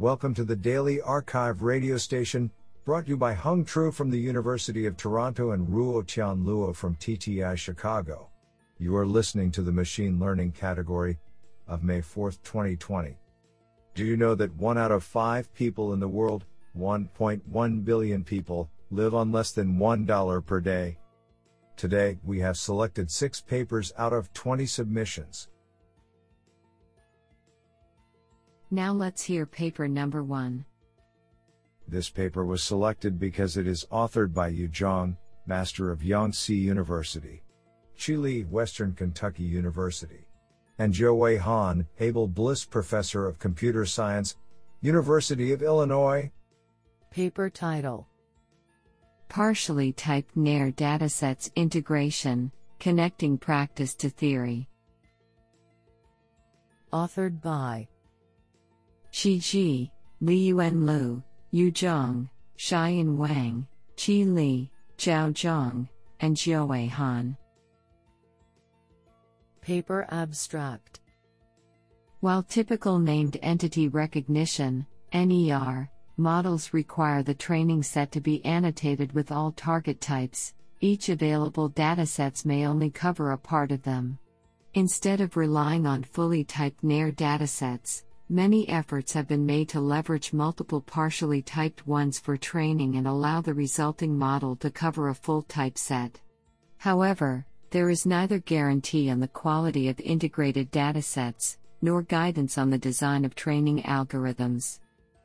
Welcome 0.00 0.34
to 0.34 0.44
the 0.44 0.56
Daily 0.56 1.00
Archive 1.00 1.62
radio 1.62 1.96
station, 1.98 2.50
brought 2.84 3.04
to 3.04 3.10
you 3.10 3.16
by 3.16 3.32
Hung 3.32 3.64
Tru 3.64 3.92
from 3.92 4.10
the 4.10 4.18
University 4.18 4.86
of 4.86 4.96
Toronto 4.96 5.52
and 5.52 5.68
Ruotian 5.68 6.44
Luo 6.44 6.74
from 6.74 6.96
TTI 6.96 7.56
Chicago. 7.56 8.28
You 8.78 8.96
are 8.96 9.06
listening 9.06 9.52
to 9.52 9.62
the 9.62 9.70
Machine 9.70 10.18
Learning 10.18 10.50
category 10.50 11.20
of 11.68 11.84
May 11.84 12.00
4, 12.00 12.32
2020. 12.32 13.16
Do 13.94 14.04
you 14.04 14.16
know 14.16 14.34
that 14.34 14.52
one 14.56 14.78
out 14.78 14.90
of 14.90 15.04
five 15.04 15.54
people 15.54 15.92
in 15.92 16.00
the 16.00 16.08
world, 16.08 16.44
1.1 16.76 17.84
billion 17.84 18.24
people, 18.24 18.68
live 18.90 19.14
on 19.14 19.30
less 19.30 19.52
than 19.52 19.78
$1 19.78 20.44
per 20.44 20.60
day? 20.60 20.98
Today, 21.76 22.18
we 22.24 22.40
have 22.40 22.56
selected 22.56 23.12
six 23.12 23.40
papers 23.40 23.92
out 23.96 24.12
of 24.12 24.32
20 24.32 24.66
submissions. 24.66 25.50
Now 28.70 28.92
let's 28.92 29.22
hear 29.22 29.46
paper 29.46 29.86
number 29.86 30.22
one. 30.22 30.64
This 31.86 32.08
paper 32.08 32.44
was 32.44 32.62
selected 32.62 33.18
because 33.18 33.56
it 33.56 33.66
is 33.66 33.86
authored 33.92 34.32
by 34.32 34.48
Yu 34.48 34.68
Zhang, 34.68 35.16
Master 35.46 35.90
of 35.90 36.02
Yangtze 36.02 36.54
University, 36.54 37.42
Li, 38.08 38.42
Western 38.42 38.94
Kentucky 38.94 39.42
University, 39.42 40.26
and 40.78 40.92
Jiawei 40.92 41.38
Han, 41.38 41.86
Abel 42.00 42.26
Bliss 42.26 42.64
Professor 42.64 43.26
of 43.26 43.38
Computer 43.38 43.84
Science, 43.84 44.36
University 44.80 45.52
of 45.52 45.62
Illinois. 45.62 46.30
Paper 47.10 47.50
title 47.50 48.08
Partially 49.28 49.92
typed 49.92 50.36
NER 50.36 50.70
datasets 50.72 51.54
integration, 51.54 52.50
connecting 52.78 53.36
practice 53.38 53.94
to 53.96 54.08
theory. 54.08 54.68
Authored 56.92 57.42
by 57.42 57.88
Shi 59.16 59.38
Zhi, 59.38 59.90
Liyuan 60.24 60.84
Liu, 60.84 61.22
Yu 61.52 61.70
Zhang, 61.70 62.28
Xiaoyan 62.58 63.14
Wang, 63.14 63.64
Qi 63.96 64.26
Li, 64.26 64.68
Chao 64.96 65.30
Zhang, 65.30 65.88
and 66.18 66.36
Jiawei 66.36 66.88
Han. 66.88 67.36
Paper 69.60 70.04
Abstract 70.10 70.98
While 72.18 72.42
typical 72.42 72.98
named 72.98 73.38
entity 73.40 73.86
recognition, 73.86 74.84
NER, 75.14 75.88
models 76.16 76.74
require 76.74 77.22
the 77.22 77.34
training 77.34 77.84
set 77.84 78.10
to 78.10 78.20
be 78.20 78.44
annotated 78.44 79.12
with 79.12 79.30
all 79.30 79.52
target 79.52 80.00
types, 80.00 80.54
each 80.80 81.08
available 81.08 81.70
datasets 81.70 82.44
may 82.44 82.66
only 82.66 82.90
cover 82.90 83.30
a 83.30 83.38
part 83.38 83.70
of 83.70 83.80
them. 83.84 84.18
Instead 84.74 85.20
of 85.20 85.36
relying 85.36 85.86
on 85.86 86.02
fully 86.02 86.42
typed 86.42 86.82
NER 86.82 87.12
datasets, 87.12 88.02
Many 88.28 88.66
efforts 88.70 89.12
have 89.12 89.28
been 89.28 89.44
made 89.44 89.68
to 89.70 89.80
leverage 89.80 90.32
multiple 90.32 90.80
partially 90.80 91.42
typed 91.42 91.86
ones 91.86 92.18
for 92.18 92.36
training 92.38 92.96
and 92.96 93.06
allow 93.06 93.40
the 93.42 93.52
resulting 93.52 94.16
model 94.16 94.56
to 94.56 94.70
cover 94.70 95.08
a 95.08 95.14
full 95.14 95.42
type 95.42 95.76
set. 95.76 96.20
However, 96.78 97.44
there 97.70 97.90
is 97.90 98.06
neither 98.06 98.38
guarantee 98.38 99.10
on 99.10 99.20
the 99.20 99.28
quality 99.28 99.88
of 99.88 100.00
integrated 100.00 100.70
datasets, 100.70 101.58
nor 101.82 102.02
guidance 102.02 102.56
on 102.56 102.70
the 102.70 102.78
design 102.78 103.24
of 103.26 103.34
training 103.34 103.82
algorithms. 103.82 104.78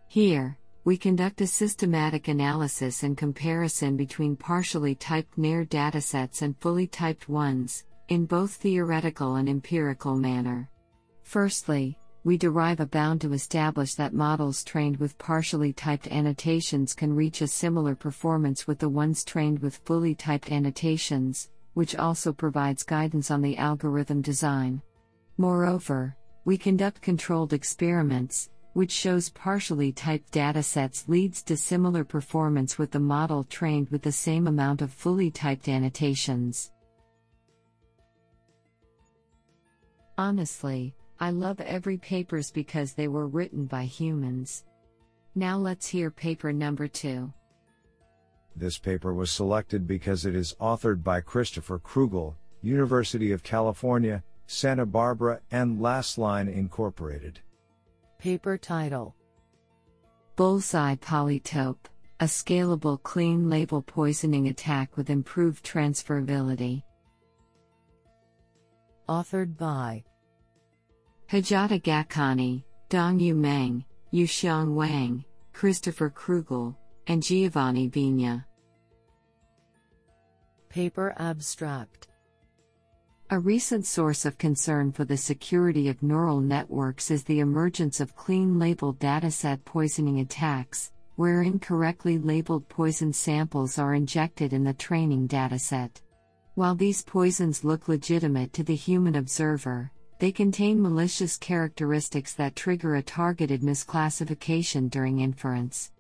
Here, 0.08 0.58
we 0.84 0.98
conduct 0.98 1.40
a 1.42 1.48
systematic 1.48 2.28
analysis 2.28 3.04
and 3.04 3.16
comparison 3.16 3.96
between 3.96 4.36
partially 4.36 4.96
typed 4.96 5.38
NER 5.38 5.64
datasets 5.64 6.42
and 6.42 6.58
fully 6.58 6.88
typed 6.88 7.30
ones, 7.30 7.86
in 8.08 8.26
both 8.26 8.56
theoretical 8.56 9.36
and 9.36 9.48
empirical 9.48 10.16
manner. 10.16 10.68
Firstly, 11.22 11.99
we 12.24 12.38
derive 12.38 12.80
a 12.80 12.86
bound 12.86 13.22
to 13.22 13.34
establish 13.34 13.96
that 13.96 14.14
models 14.14 14.64
trained 14.64 14.98
with 14.98 15.18
partially 15.18 15.72
typed 15.72 16.08
annotations 16.08 16.94
can 16.94 17.16
reach 17.16 17.42
a 17.42 17.48
similar 17.48 17.96
performance 17.96 18.68
with 18.68 18.80
the 18.80 18.90
ones 18.90 19.24
trained 19.24 19.60
with 19.60 19.78
fully 19.86 20.14
typed 20.14 20.52
annotations, 20.52 21.50
which 21.76 21.96
also 21.96 22.34
provides 22.34 22.84
guidance 22.84 23.32
on 23.32 23.42
the 23.42 23.58
algorithm 23.58 24.22
design. 24.22 24.82
Moreover, 25.38 26.16
we 26.44 26.58
conduct 26.58 27.02
controlled 27.02 27.54
experiments, 27.54 28.50
which 28.74 28.92
shows 28.92 29.30
partially 29.30 29.92
typed 29.92 30.32
datasets 30.34 31.08
leads 31.08 31.42
to 31.44 31.56
similar 31.56 32.04
performance 32.04 32.78
with 32.78 32.92
the 32.92 33.00
model 33.00 33.46
trained 33.46 33.90
with 33.90 34.02
the 34.02 34.12
same 34.12 34.48
amount 34.48 34.82
of 34.82 34.92
fully 34.92 35.32
typed 35.32 35.70
annotations. 35.70 36.72
Honestly, 40.18 40.94
I 41.22 41.32
love 41.32 41.60
every 41.60 41.98
papers 41.98 42.50
because 42.50 42.94
they 42.94 43.10
were 43.10 43.28
written 43.28 43.66
by 43.66 43.84
humans. 43.84 44.64
Now 45.36 45.58
let's 45.58 45.88
hear 45.88 46.10
paper 46.10 46.54
number 46.54 46.88
2. 46.88 47.32
This 48.56 48.78
paper 48.78 49.14
was 49.14 49.30
selected 49.30 49.86
because 49.86 50.26
it 50.26 50.36
is 50.36 50.56
authored 50.62 51.04
by 51.04 51.22
Christopher 51.22 51.80
Kruegel, 51.80 52.36
University 52.62 53.32
of 53.32 53.44
California, 53.44 54.24
Santa 54.48 54.86
Barbara, 54.86 55.40
and 55.52 55.80
Lastline 55.80 56.48
Incorporated. 56.54 57.40
Paper 58.18 58.58
title 58.58 59.16
Bullseye 60.36 60.96
Polytope 60.96 61.86
A 62.22 62.26
Scalable 62.26 63.02
Clean 63.04 63.50
Label 63.50 63.82
Poisoning 63.82 64.48
Attack 64.48 64.96
with 64.96 65.10
Improved 65.10 65.66
Transferability. 65.66 66.84
Authored 69.08 69.58
by 69.58 70.04
Hojjat 71.32 71.70
Aghakhani, 71.80 72.64
Dongyu 72.90 73.36
Meng, 73.36 73.86
Yuxiang 74.12 74.74
Wang, 74.74 75.24
Christopher 75.54 76.10
Kruegel, 76.10 76.76
and 77.06 77.22
Giovanni 77.22 77.88
Vigna. 77.88 78.44
Paper 80.70 81.14
Abstract 81.18 82.08
A 83.30 83.38
recent 83.38 83.86
source 83.86 84.26
of 84.26 84.40
concern 84.40 84.92
for 84.92 85.06
the 85.06 85.18
security 85.18 85.88
of 85.88 86.02
neural 86.02 86.42
networks 86.42 87.12
is 87.12 87.24
the 87.24 87.42
emergence 87.42 88.00
of 88.00 88.16
clean 88.16 88.58
labeled 88.58 88.98
dataset 88.98 89.64
poisoning 89.66 90.22
attacks, 90.22 90.92
where 91.16 91.44
incorrectly 91.44 92.18
labeled 92.18 92.68
poison 92.70 93.14
samples 93.14 93.78
are 93.78 93.94
injected 93.94 94.52
in 94.52 94.64
the 94.64 94.74
training 94.74 95.28
dataset. 95.28 95.92
While 96.56 96.74
these 96.74 97.04
poisons 97.04 97.64
look 97.64 97.88
legitimate 97.88 98.52
to 98.54 98.64
the 98.64 98.76
human 98.76 99.14
observer, 99.14 99.92
they 100.20 100.32
contain 100.34 100.82
malicious 100.82 101.38
characteristics 101.38 102.34
that 102.34 102.56
trigger 102.56 102.96
a 102.96 103.02
targeted 103.02 103.62
misclassification 103.62 104.90
during 104.90 105.22
inference. 105.22 105.94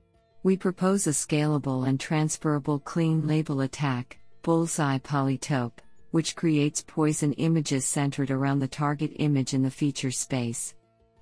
We 0.43 0.57
propose 0.57 1.07
a 1.07 1.11
scalable 1.11 1.87
and 1.87 1.97
transferable 1.99 2.79
clean 2.79 3.25
label 3.25 3.61
attack, 3.61 4.19
Bullseye 4.41 4.99
Polytope, 4.99 5.79
which 6.11 6.35
creates 6.35 6.83
poison 6.85 7.31
images 7.33 7.85
centered 7.85 8.29
around 8.29 8.59
the 8.59 8.67
target 8.67 9.13
image 9.15 9.53
in 9.53 9.63
the 9.63 9.71
feature 9.71 10.11
space. 10.11 10.75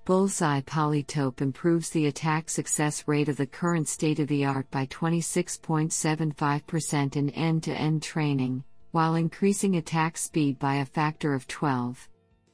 Bullseye 0.06 0.62
Polytope 0.62 1.42
improves 1.42 1.92
the 1.92 2.08
attack 2.08 2.50
success 2.50 3.08
rate 3.08 3.30
of 3.30 3.38
the 3.38 3.46
current 3.46 3.88
state 3.88 4.18
of 4.20 4.28
the 4.28 4.46
art 4.46 4.72
by 4.72 4.88
26.75% 4.88 7.16
in 7.16 7.30
end 7.32 7.62
to 7.64 7.74
end 7.74 8.02
training, 8.02 8.64
while 8.92 9.16
increasing 9.16 9.76
attack 9.76 10.18
speed 10.18 10.58
by 10.58 10.76
a 10.76 10.86
factor 10.86 11.34
of 11.34 11.46
12. 11.48 12.08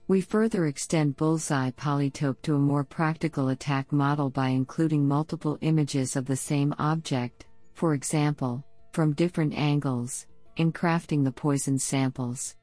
We 0.10 0.20
further 0.20 0.66
extend 0.66 1.16
Bullseye 1.16 1.72
Polytope 1.72 2.42
to 2.42 2.56
a 2.56 2.60
more 2.60 2.84
practical 2.84 3.50
attack 3.50 3.94
model 3.94 4.30
by 4.30 4.50
including 4.50 5.08
multiple 5.08 5.58
images 5.62 6.18
of 6.18 6.26
the 6.26 6.36
same 6.36 6.76
object, 6.78 7.46
for 7.74 7.94
example, 7.94 8.66
from 8.92 9.14
different 9.14 9.54
angles, 9.54 10.28
in 10.58 10.74
crafting 10.74 11.24
the 11.24 11.32
poison 11.32 11.80
samples. 11.80 12.58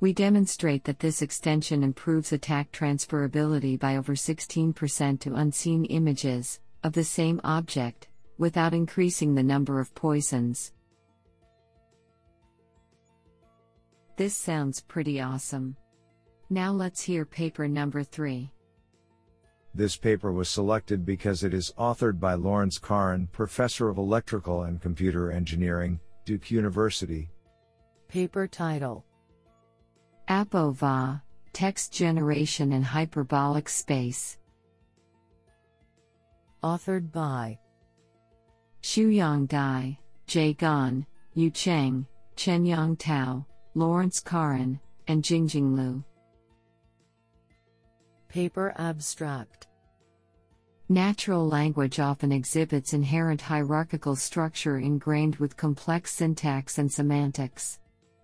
We 0.00 0.14
demonstrate 0.14 0.84
that 0.84 0.98
this 0.98 1.20
extension 1.20 1.82
improves 1.82 2.32
attack 2.32 2.72
transferability 2.72 3.78
by 3.78 3.96
over 3.96 4.14
16% 4.14 5.20
to 5.20 5.34
unseen 5.34 5.84
images 5.86 6.60
of 6.82 6.94
the 6.94 7.04
same 7.04 7.42
object, 7.44 8.08
without 8.38 8.72
increasing 8.72 9.34
the 9.34 9.42
number 9.42 9.80
of 9.80 9.94
poisons. 9.94 10.72
This 14.16 14.34
sounds 14.34 14.80
pretty 14.80 15.20
awesome. 15.20 15.76
Now 16.48 16.70
let's 16.70 17.02
hear 17.02 17.24
paper 17.24 17.66
number 17.66 18.04
3. 18.04 18.50
This 19.74 19.96
paper 19.96 20.32
was 20.32 20.48
selected 20.48 21.04
because 21.04 21.42
it 21.42 21.52
is 21.52 21.74
authored 21.76 22.20
by 22.20 22.34
Lawrence 22.34 22.78
Carin, 22.78 23.28
Professor 23.32 23.88
of 23.88 23.98
Electrical 23.98 24.62
and 24.62 24.80
Computer 24.80 25.32
Engineering, 25.32 25.98
Duke 26.24 26.50
University. 26.50 27.28
Paper 28.08 28.46
title 28.46 29.04
APo-VAE 30.28 31.20
Text 31.52 31.92
Generation 31.92 32.72
in 32.72 32.82
Hyperbolic 32.82 33.68
Space. 33.68 34.38
Authored 36.62 37.10
by 37.10 37.58
Shuyang 38.82 39.48
Dai, 39.48 39.98
Zhe 40.30 40.52
Gan, 40.54 41.06
Yu 41.34 41.50
Cheng, 41.50 42.06
Chenyang 42.36 42.96
Tao, 42.98 43.44
Lawrence 43.74 44.20
Carin, 44.20 44.78
and 45.08 45.22
Jingjing 45.22 45.76
Liu. 45.76 46.04
Paper 48.36 48.74
Abstract 48.76 49.66
Natural 50.90 51.48
language 51.48 51.98
often 51.98 52.32
exhibits 52.32 52.92
inherent 52.92 53.40
hierarchical 53.40 54.14
structure 54.14 54.76
ingrained 54.76 55.36
with 55.36 55.56
complex 55.56 56.12
syntax 56.12 56.76
and 56.76 56.92
semantics. 56.92 57.78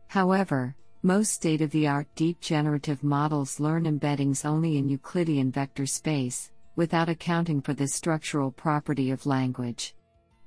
However, 0.09 0.77
most 1.03 1.33
state 1.33 1.63
of 1.63 1.71
the 1.71 1.89
art 1.89 2.09
deep 2.15 2.43
generative 2.43 3.03
models 3.03 3.59
learn 3.59 3.85
embeddings 3.85 4.45
only 4.45 4.77
in 4.77 4.87
Euclidean 4.87 5.51
vector 5.51 5.87
space, 5.87 6.51
without 6.77 7.09
accounting 7.09 7.63
for 7.63 7.73
this 7.73 7.95
structural 7.95 8.51
property 8.51 9.13
of 9.13 9.25
language. 9.25 9.95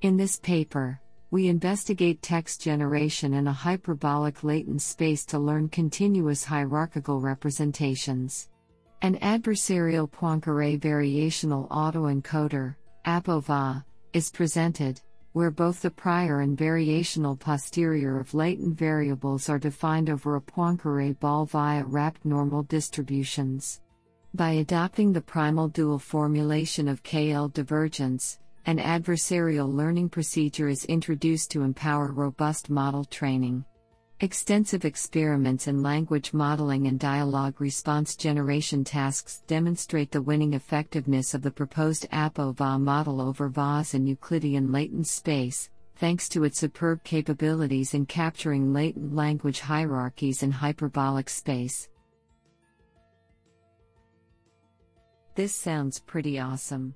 In 0.02 0.16
this 0.16 0.38
paper, 0.38 1.02
we 1.32 1.48
investigate 1.48 2.22
text 2.22 2.62
generation 2.62 3.34
in 3.34 3.48
a 3.48 3.52
hyperbolic 3.52 4.44
latent 4.44 4.84
space 4.84 5.26
to 5.26 5.40
learn 5.40 5.70
continuous 5.70 6.44
hierarchical 6.44 7.20
representations. 7.20 8.48
An 9.06 9.20
adversarial 9.20 10.10
Poincare 10.10 10.80
variational 10.80 11.70
autoencoder, 11.70 12.76
APo-VAE, 13.06 13.84
is 14.14 14.32
presented, 14.32 15.00
where 15.34 15.52
both 15.52 15.84
the 15.84 15.92
prior 15.92 16.42
and 16.42 16.58
variational 16.58 17.40
posterior 17.40 18.20
of 18.20 18.34
latent 18.34 18.76
variables 18.76 19.48
are 19.48 19.60
defined 19.60 20.10
over 20.10 20.38
a 20.38 20.42
Poincare 20.42 21.20
ball 21.20 21.46
via 21.46 21.84
wrapped 21.84 22.26
normal 22.26 22.64
distributions. 22.64 23.80
By 24.34 24.54
adopting 24.54 25.14
the 25.14 25.22
primal 25.22 25.68
dual 25.68 26.00
formulation 26.00 26.88
of 26.88 27.04
KL 27.04 27.54
divergence, 27.54 28.40
an 28.66 28.80
adversarial 28.80 29.72
learning 29.72 30.10
procedure 30.10 30.68
is 30.68 30.84
introduced 30.86 31.52
to 31.52 31.62
empower 31.62 32.12
robust 32.12 32.72
model 32.72 33.06
training. 33.06 33.66
Extensive 34.22 34.86
experiments 34.86 35.68
in 35.68 35.84
language 35.84 36.32
modeling 36.32 36.88
and 36.88 36.98
dialogue 36.98 37.60
response 37.60 38.16
generation 38.16 38.82
tasks 38.82 39.44
demonstrate 39.46 40.10
the 40.10 40.22
winning 40.22 40.54
effectiveness 40.54 41.34
of 41.34 41.42
the 41.42 41.52
proposed 41.52 42.08
APo-VAE 42.14 42.80
model 42.80 43.20
over 43.20 43.50
VAs 43.50 43.94
in 43.94 44.08
Euclidean 44.08 44.72
latent 44.72 45.06
space, 45.06 45.70
thanks 45.98 46.30
to 46.30 46.46
its 46.46 46.58
superb 46.60 47.04
capabilities 47.04 47.94
in 47.94 48.06
capturing 48.06 48.72
latent 48.72 49.14
language 49.14 49.60
hierarchies 49.60 50.44
in 50.44 50.52
hyperbolic 50.52 51.30
space. 51.30 51.90
This 55.36 55.54
sounds 55.54 56.00
pretty 56.00 56.40
awesome. 56.40 56.96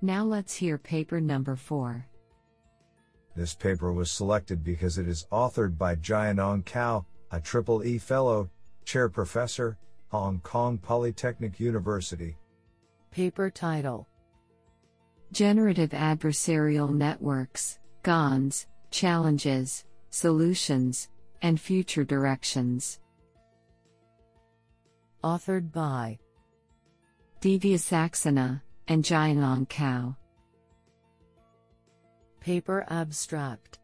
Now 0.00 0.24
let's 0.24 0.54
hear 0.54 0.78
paper 0.78 1.20
number 1.20 1.56
4. 1.56 2.06
This 3.38 3.54
paper 3.54 3.92
was 3.92 4.10
selected 4.10 4.64
because 4.64 4.98
it 4.98 5.06
is 5.06 5.28
authored 5.30 5.78
by 5.78 5.94
Jiannong 5.94 6.64
Cao, 6.64 7.04
a 7.30 7.40
Triple 7.40 7.84
E 7.84 7.96
Fellow, 7.96 8.50
Chair 8.84 9.08
Professor, 9.08 9.78
Hong 10.08 10.40
Kong 10.40 10.76
Polytechnic 10.76 11.60
University. 11.60 12.36
Paper 13.12 13.48
title 13.48 14.08
Generative 15.30 15.90
Adversarial 15.90 16.92
Networks, 16.92 17.78
GANs, 18.02 18.66
Challenges, 18.90 19.84
Solutions, 20.10 21.08
and 21.40 21.60
Future 21.60 22.02
Directions. 22.02 22.98
Authored 25.22 25.70
by 25.70 26.18
Divya 27.40 27.78
Saxena 27.78 28.62
and 28.88 29.04
Jiannong 29.04 29.68
Cao. 29.68 30.16
Paper 32.48 32.86
Abstract 32.88 33.78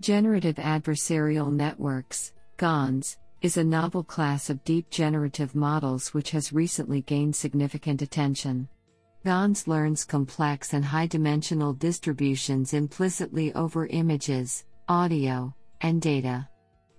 Generative 0.00 0.56
Adversarial 0.56 1.52
Networks, 1.52 2.32
GANs, 2.56 3.18
is 3.40 3.56
a 3.56 3.62
novel 3.62 4.02
class 4.02 4.50
of 4.50 4.64
deep 4.64 4.90
generative 4.90 5.54
models 5.54 6.12
which 6.12 6.32
has 6.32 6.52
recently 6.52 7.02
gained 7.02 7.36
significant 7.36 8.02
attention. 8.02 8.68
GANs 9.24 9.68
learns 9.68 10.04
complex 10.04 10.72
and 10.72 10.84
high 10.84 11.06
dimensional 11.06 11.72
distributions 11.72 12.74
implicitly 12.74 13.54
over 13.54 13.86
images, 13.86 14.64
audio, 14.88 15.54
and 15.82 16.02
data. 16.02 16.48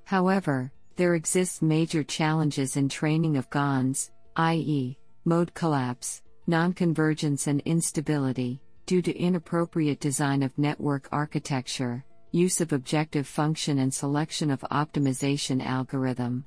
However, 0.05 0.71
there 0.95 1.15
exists 1.15 1.61
major 1.61 2.05
challenges 2.05 2.77
in 2.77 2.87
training 2.87 3.35
of 3.35 3.49
GANs, 3.49 4.11
i.e., 4.37 4.97
mode 5.25 5.53
collapse, 5.53 6.21
non-convergence 6.47 7.47
and 7.47 7.59
instability 7.65 8.61
due 8.87 9.01
to 9.01 9.15
inappropriate 9.15 9.99
design 9.99 10.41
of 10.41 10.57
network 10.57 11.09
architecture, 11.11 12.05
use 12.31 12.61
of 12.61 12.71
objective 12.71 13.27
function, 13.27 13.79
and 13.79 13.93
selection 13.93 14.49
of 14.49 14.61
optimization 14.71 15.63
algorithm. 15.63 16.45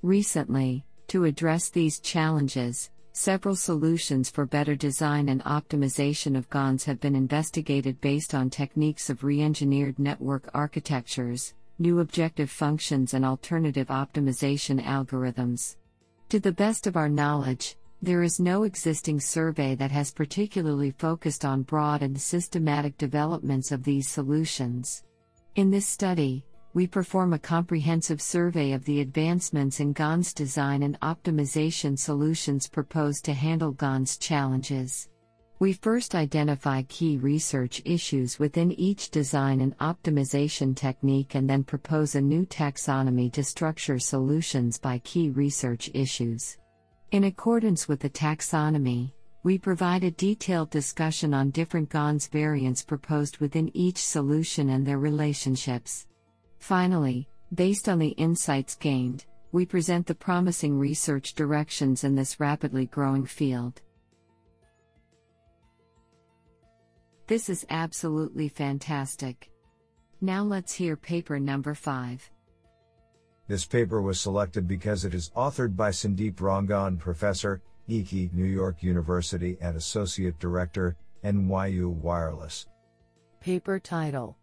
Recently, 0.00 0.86
to 1.08 1.24
address 1.24 1.68
these 1.68 1.98
challenges, 1.98 2.90
several 3.10 3.56
solutions 3.56 4.30
for 4.30 4.46
better 4.46 4.76
design 4.76 5.28
and 5.30 5.42
optimization 5.42 6.38
of 6.38 6.48
GANs 6.48 6.84
have 6.84 7.00
been 7.00 7.16
investigated 7.16 8.00
based 8.00 8.36
on 8.36 8.50
techniques 8.50 9.10
of 9.10 9.24
re 9.24 9.42
engineered 9.42 9.98
network 9.98 10.48
architectures, 10.54 11.54
new 11.80 11.98
objective 11.98 12.50
functions, 12.50 13.14
and 13.14 13.24
alternative 13.24 13.88
optimization 13.88 14.80
algorithms. 14.84 15.74
To 16.28 16.38
the 16.38 16.52
best 16.52 16.86
of 16.86 16.96
our 16.96 17.08
knowledge, 17.08 17.76
there 18.02 18.22
is 18.22 18.40
no 18.40 18.62
existing 18.62 19.20
survey 19.20 19.74
that 19.74 19.90
has 19.90 20.10
particularly 20.10 20.90
focused 20.92 21.44
on 21.44 21.62
broad 21.62 22.02
and 22.02 22.18
systematic 22.18 22.96
developments 22.96 23.72
of 23.72 23.84
these 23.84 24.08
solutions. 24.08 25.02
In 25.56 25.70
this 25.70 25.86
study, 25.86 26.44
we 26.72 26.86
perform 26.86 27.32
a 27.32 27.38
comprehensive 27.38 28.22
survey 28.22 28.72
of 28.72 28.84
the 28.84 29.00
advancements 29.00 29.80
in 29.80 29.92
GAN's 29.92 30.32
design 30.32 30.82
and 30.84 30.98
optimization 31.00 31.98
solutions 31.98 32.68
proposed 32.68 33.24
to 33.26 33.34
handle 33.34 33.72
GAN's 33.72 34.16
challenges. 34.16 35.08
We 35.58 35.74
first 35.74 36.14
identify 36.14 36.82
key 36.84 37.18
research 37.18 37.82
issues 37.84 38.38
within 38.38 38.72
each 38.72 39.10
design 39.10 39.60
and 39.60 39.76
optimization 39.76 40.74
technique 40.74 41.34
and 41.34 41.50
then 41.50 41.64
propose 41.64 42.14
a 42.14 42.20
new 42.20 42.46
taxonomy 42.46 43.30
to 43.34 43.44
structure 43.44 43.98
solutions 43.98 44.78
by 44.78 45.00
key 45.00 45.28
research 45.28 45.90
issues. 45.92 46.56
In 47.12 47.24
accordance 47.24 47.88
with 47.88 47.98
the 47.98 48.08
taxonomy, 48.08 49.10
we 49.42 49.58
provide 49.58 50.04
a 50.04 50.12
detailed 50.12 50.70
discussion 50.70 51.34
on 51.34 51.50
different 51.50 51.90
GANs 51.90 52.28
variants 52.28 52.84
proposed 52.84 53.38
within 53.38 53.68
each 53.76 53.98
solution 53.98 54.70
and 54.70 54.86
their 54.86 55.00
relationships. 55.00 56.06
Finally, 56.60 57.28
based 57.52 57.88
on 57.88 57.98
the 57.98 58.10
insights 58.10 58.76
gained, 58.76 59.24
we 59.50 59.66
present 59.66 60.06
the 60.06 60.14
promising 60.14 60.78
research 60.78 61.34
directions 61.34 62.04
in 62.04 62.14
this 62.14 62.38
rapidly 62.38 62.86
growing 62.86 63.26
field. 63.26 63.82
This 67.26 67.48
is 67.48 67.66
absolutely 67.70 68.48
fantastic. 68.48 69.50
Now 70.20 70.44
let's 70.44 70.72
hear 70.72 70.96
paper 70.96 71.40
number 71.40 71.74
5. 71.74 72.30
This 73.50 73.64
paper 73.64 74.00
was 74.00 74.20
selected 74.20 74.68
because 74.68 75.04
it 75.04 75.12
is 75.12 75.30
authored 75.30 75.74
by 75.74 75.90
Sundeep 75.90 76.36
Rangan, 76.36 76.96
Professor, 77.00 77.60
ECE, 77.88 78.32
New 78.32 78.44
York 78.44 78.80
University, 78.80 79.58
and 79.60 79.76
Associate 79.76 80.38
Director, 80.38 80.96
NYU 81.24 81.88
Wireless. 81.88 82.68
Paper 83.40 83.80
title 83.80 84.36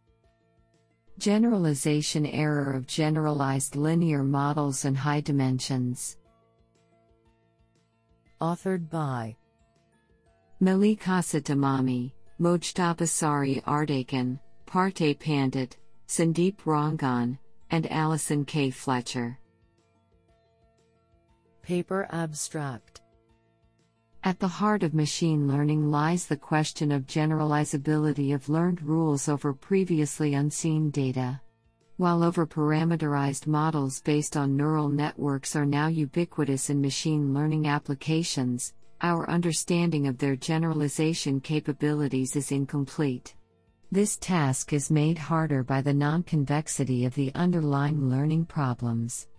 Generalization 1.17 2.25
Error 2.25 2.73
of 2.73 2.85
Generalized 2.85 3.77
Linear 3.77 4.23
Models 4.23 4.83
and 4.83 4.97
High 4.97 5.21
Dimensions. 5.21 6.17
Authored 8.41 8.89
by 8.89 9.37
Melikasadat 10.61 11.55
Emami, 11.55 12.11
Mojtaba 12.41 13.07
Sari 13.07 13.63
Ardakan, 13.65 14.37
Parthe 14.65 15.17
Pandit, 15.17 15.77
Sundeep 16.09 16.57
Rangan, 16.65 17.37
and 17.71 17.85
Alyson 17.85 18.45
K. 18.45 18.69
Fletcher. 18.69 19.37
Paper 21.61 22.07
Abstract 22.11 23.01
At 24.23 24.39
the 24.39 24.47
heart 24.47 24.83
of 24.83 24.93
machine 24.93 25.47
learning 25.47 25.91
lies 25.91 26.25
the 26.25 26.37
question 26.37 26.91
of 26.91 27.05
generalizability 27.07 28.33
of 28.33 28.47
learned 28.47 28.81
rules 28.81 29.27
over 29.27 29.53
previously 29.53 30.33
unseen 30.33 30.89
data. 30.91 31.41
While 31.97 32.19
overparameterized 32.19 33.47
models 33.47 34.01
based 34.01 34.37
on 34.37 34.55
neural 34.55 34.87
networks 34.87 35.55
are 35.55 35.65
now 35.65 35.87
ubiquitous 35.87 36.69
in 36.69 36.79
machine 36.79 37.33
learning 37.33 37.67
applications, 37.67 38.73
our 39.01 39.29
understanding 39.29 40.07
of 40.07 40.17
their 40.17 40.35
generalization 40.35 41.39
capabilities 41.39 42.35
is 42.35 42.51
incomplete. 42.51 43.35
This 43.89 44.17
task 44.17 44.73
is 44.73 44.91
made 44.91 45.17
harder 45.17 45.63
by 45.63 45.79
the 45.79 45.93
non-convexity 45.93 47.05
of 47.05 47.15
the 47.15 47.31
underlying 47.33 48.09
learning 48.09 48.43
problems. 48.43 49.29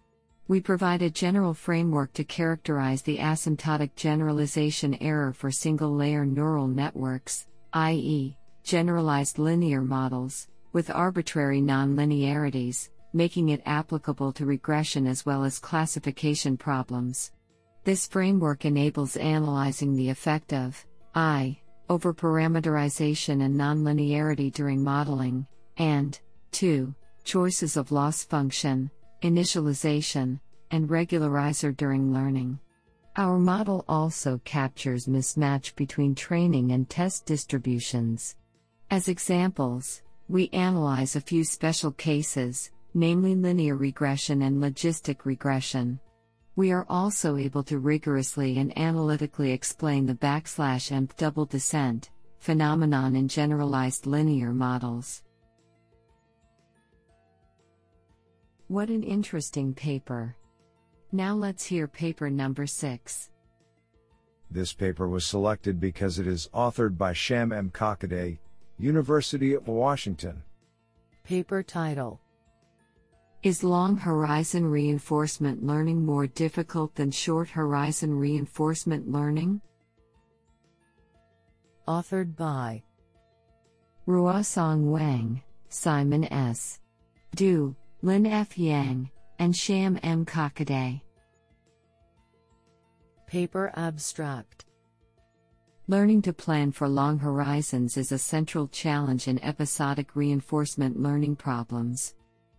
We 0.48 0.58
provide 0.62 1.02
a 1.02 1.10
general 1.10 1.52
framework 1.52 2.14
to 2.14 2.24
characterize 2.24 3.02
the 3.02 3.18
asymptotic 3.18 3.94
generalization 3.94 4.96
error 5.02 5.34
for 5.34 5.50
single 5.50 5.94
layer 5.94 6.24
neural 6.24 6.66
networks, 6.66 7.46
i.e., 7.74 8.38
generalized 8.64 9.38
linear 9.38 9.82
models, 9.82 10.48
with 10.72 10.90
arbitrary 10.90 11.60
nonlinearities, 11.60 12.88
making 13.12 13.50
it 13.50 13.60
applicable 13.66 14.32
to 14.32 14.46
regression 14.46 15.06
as 15.06 15.26
well 15.26 15.44
as 15.44 15.58
classification 15.58 16.56
problems. 16.56 17.32
This 17.84 18.06
framework 18.06 18.64
enables 18.64 19.18
analyzing 19.18 19.94
the 19.94 20.08
effect 20.08 20.54
of 20.54 20.86
I. 21.14 21.58
Overparameterization 21.88 23.44
and 23.44 23.58
nonlinearity 23.58 24.52
during 24.52 24.82
modeling, 24.84 25.46
and 25.78 26.20
2. 26.52 26.94
Choices 27.24 27.76
of 27.76 27.92
loss 27.92 28.24
function, 28.24 28.90
initialization, 29.22 30.38
and 30.70 30.88
regularizer 30.88 31.74
during 31.76 32.12
learning. 32.12 32.58
Our 33.16 33.38
model 33.38 33.84
also 33.88 34.40
captures 34.44 35.06
mismatch 35.06 35.74
between 35.76 36.14
training 36.14 36.72
and 36.72 36.88
test 36.88 37.26
distributions. 37.26 38.36
As 38.90 39.08
examples, 39.08 40.02
we 40.28 40.50
analyze 40.50 41.16
a 41.16 41.20
few 41.20 41.42
special 41.42 41.90
cases, 41.90 42.70
namely 42.94 43.34
linear 43.34 43.76
regression 43.76 44.42
and 44.42 44.62
logistic 44.62 45.24
regression. 45.24 46.00
We 46.58 46.72
are 46.72 46.84
also 46.88 47.36
able 47.36 47.62
to 47.62 47.78
rigorously 47.78 48.58
and 48.58 48.76
analytically 48.76 49.52
explain 49.52 50.06
the 50.06 50.14
backslash 50.14 50.90
emp 50.90 51.16
double 51.16 51.46
descent 51.46 52.10
phenomenon 52.40 53.14
in 53.14 53.28
generalized 53.28 54.06
linear 54.06 54.52
models. 54.52 55.22
What 58.66 58.88
an 58.88 59.04
interesting 59.04 59.72
paper! 59.72 60.34
Now 61.12 61.36
let's 61.36 61.64
hear 61.64 61.86
paper 61.86 62.28
number 62.28 62.66
6. 62.66 63.30
This 64.50 64.72
paper 64.72 65.06
was 65.06 65.24
selected 65.24 65.78
because 65.78 66.18
it 66.18 66.26
is 66.26 66.50
authored 66.52 66.98
by 66.98 67.12
Sham 67.12 67.52
M. 67.52 67.70
Kakade, 67.70 68.38
University 68.80 69.54
of 69.54 69.68
Washington. 69.68 70.42
Paper 71.22 71.62
title 71.62 72.20
Is 73.44 73.62
long 73.62 73.96
horizon 73.96 74.66
reinforcement 74.66 75.64
learning 75.64 76.04
more 76.04 76.26
difficult 76.26 76.96
than 76.96 77.12
short 77.12 77.48
horizon 77.48 78.12
reinforcement 78.12 79.12
learning? 79.12 79.60
Authored 81.86 82.34
by 82.34 82.82
Ruosong 84.08 84.90
Wang, 84.90 85.40
Simon 85.68 86.24
S. 86.32 86.80
Du, 87.36 87.76
Lin 88.02 88.26
F. 88.26 88.58
Yang, 88.58 89.08
and 89.38 89.54
Sham 89.54 90.00
M. 90.02 90.26
Kakade. 90.26 91.00
Paper 93.28 93.72
Abstract 93.76 94.64
Learning 95.86 96.20
to 96.22 96.32
plan 96.32 96.72
for 96.72 96.88
long 96.88 97.20
horizons 97.20 97.96
is 97.96 98.10
a 98.10 98.18
central 98.18 98.66
challenge 98.66 99.28
in 99.28 99.38
episodic 99.44 100.16
reinforcement 100.16 101.00
learning 101.00 101.36
problems. 101.36 102.14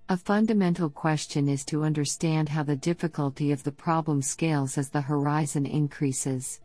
A 0.09 0.17
fundamental 0.17 0.89
question 0.89 1.47
is 1.47 1.63
to 1.65 1.83
understand 1.83 2.49
how 2.49 2.63
the 2.63 2.75
difficulty 2.75 3.51
of 3.51 3.61
the 3.61 3.71
problem 3.71 4.23
scales 4.23 4.75
as 4.79 4.89
the 4.89 5.01
horizon 5.01 5.67
increases. 5.67 6.61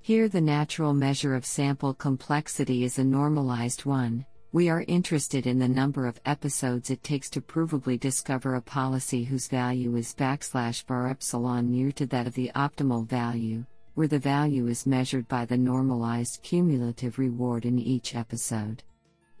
Here, 0.00 0.28
the 0.28 0.40
natural 0.40 0.92
measure 0.92 1.36
of 1.36 1.46
sample 1.46 1.94
complexity 1.94 2.82
is 2.82 2.98
a 2.98 3.04
normalized 3.04 3.84
one, 3.84 4.26
we 4.50 4.68
are 4.68 4.84
interested 4.88 5.46
in 5.46 5.60
the 5.60 5.68
number 5.68 6.06
of 6.06 6.20
episodes 6.24 6.90
it 6.90 7.04
takes 7.04 7.30
to 7.30 7.40
provably 7.40 8.00
discover 8.00 8.56
a 8.56 8.62
policy 8.62 9.22
whose 9.22 9.46
value 9.46 9.94
is 9.94 10.14
backslash 10.14 10.84
bar 10.84 11.08
epsilon 11.08 11.70
near 11.70 11.92
to 11.92 12.06
that 12.06 12.26
of 12.26 12.34
the 12.34 12.50
optimal 12.56 13.06
value, 13.06 13.64
where 13.94 14.08
the 14.08 14.18
value 14.18 14.66
is 14.66 14.86
measured 14.86 15.28
by 15.28 15.44
the 15.44 15.56
normalized 15.56 16.42
cumulative 16.42 17.16
reward 17.18 17.64
in 17.64 17.78
each 17.78 18.16
episode. 18.16 18.82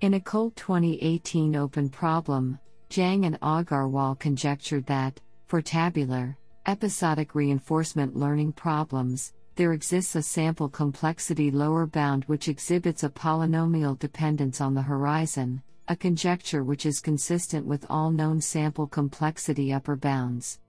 In 0.00 0.14
a 0.14 0.20
COLT 0.20 0.54
2018 0.54 1.56
open 1.56 1.88
problem, 1.88 2.60
Jiang 2.90 3.26
and 3.26 3.38
Agarwal 3.40 4.18
conjectured 4.18 4.86
that, 4.86 5.20
for 5.46 5.60
tabular, 5.60 6.38
episodic 6.66 7.34
reinforcement 7.34 8.16
learning 8.16 8.52
problems, 8.52 9.34
there 9.56 9.74
exists 9.74 10.16
a 10.16 10.22
sample 10.22 10.70
complexity 10.70 11.50
lower 11.50 11.86
bound 11.86 12.24
which 12.24 12.48
exhibits 12.48 13.02
a 13.02 13.10
polynomial 13.10 13.98
dependence 13.98 14.62
on 14.62 14.72
the 14.72 14.80
horizon, 14.82 15.62
a 15.88 15.96
conjecture 15.96 16.64
which 16.64 16.86
is 16.86 17.00
consistent 17.00 17.66
with 17.66 17.84
all 17.90 18.10
known 18.10 18.40
sample 18.40 18.86
complexity 18.86 19.72
upper 19.72 19.96
bounds. 19.96 20.60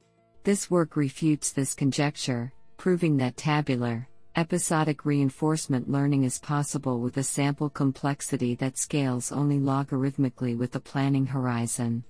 This 0.43 0.69
work 0.69 0.97
refutes 0.97 1.51
this 1.51 1.73
conjecture, 1.73 2.51
proving 2.77 3.15
that 3.17 3.37
tabular, 3.37 4.09
episodic 4.39 5.03
reinforcement 5.03 5.91
learning 5.91 6.23
is 6.23 6.39
possible 6.39 7.01
with 7.01 7.17
a 7.17 7.23
sample 7.23 7.69
complexity 7.69 8.55
that 8.55 8.77
scales 8.77 9.33
only 9.33 9.59
logarithmically 9.59 10.57
with 10.57 10.71
the 10.71 10.79
planning 10.79 11.25
horizon. 11.25 12.05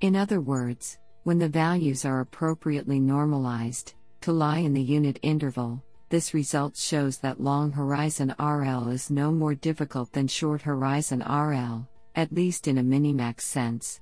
In 0.00 0.16
other 0.16 0.40
words, 0.40 0.98
when 1.22 1.38
the 1.38 1.48
values 1.48 2.04
are 2.04 2.18
appropriately 2.18 2.98
normalized, 2.98 3.94
to 4.22 4.32
lie 4.32 4.58
in 4.58 4.74
the 4.74 4.82
unit 4.82 5.20
interval, 5.22 5.80
this 6.08 6.34
result 6.34 6.76
shows 6.76 7.18
that 7.18 7.40
long 7.40 7.70
horizon 7.70 8.34
RL 8.40 8.88
is 8.88 9.08
no 9.08 9.30
more 9.30 9.54
difficult 9.54 10.12
than 10.12 10.26
short 10.26 10.60
horizon 10.60 11.20
RL, 11.20 11.88
at 12.16 12.32
least 12.32 12.66
in 12.66 12.78
a 12.78 12.82
minimax 12.82 13.42
sense. 13.42 14.00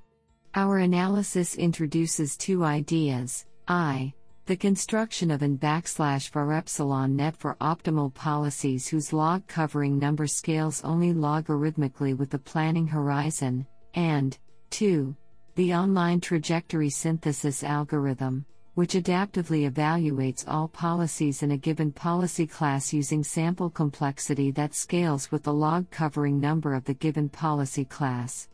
Our 0.55 0.79
analysis 0.79 1.53
introduces 1.53 2.37
two 2.37 2.63
ideas 2.63 3.45
I. 3.67 4.15
The 4.47 4.55
construction 4.55 5.29
of 5.29 5.41
an 5.41 5.57
backslash 5.57 6.29
var 6.29 6.53
epsilon 6.53 7.17
net 7.17 7.35
for 7.35 7.57
optimal 7.59 8.13
policies 8.13 8.87
whose 8.87 9.11
log 9.11 9.45
covering 9.47 9.99
number 9.99 10.25
scales 10.25 10.81
only 10.85 11.11
logarithmically 11.13 12.17
with 12.17 12.29
the 12.29 12.39
planning 12.39 12.87
horizon, 12.87 13.67
and 13.93 14.37
2. 14.69 15.13
The 15.55 15.73
online 15.73 16.21
trajectory 16.21 16.89
synthesis 16.89 17.61
algorithm, 17.61 18.45
which 18.75 18.93
adaptively 18.93 19.69
evaluates 19.69 20.45
all 20.47 20.69
policies 20.69 21.43
in 21.43 21.51
a 21.51 21.57
given 21.57 21.91
policy 21.91 22.47
class 22.47 22.93
using 22.93 23.25
sample 23.25 23.69
complexity 23.69 24.51
that 24.51 24.73
scales 24.73 25.29
with 25.29 25.43
the 25.43 25.53
log 25.53 25.91
covering 25.91 26.39
number 26.39 26.73
of 26.73 26.85
the 26.85 26.93
given 26.93 27.27
policy 27.27 27.83
class. 27.83 28.47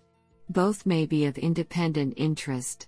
Both 0.50 0.88
may 0.88 1.06
be 1.06 1.26
of 1.26 1.38
independent 1.38 2.16
interest. 2.18 2.88